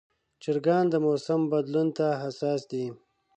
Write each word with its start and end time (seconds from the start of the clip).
چرګان 0.41 0.85
د 0.89 0.95
موسم 1.05 1.41
بدلون 1.51 1.87
ته 1.97 2.07
حساس 2.23 2.61
دي. 2.71 2.85